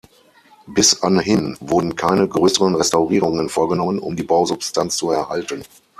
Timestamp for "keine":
1.95-2.27